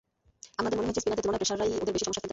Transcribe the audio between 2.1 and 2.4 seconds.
ফেলতে পারবে।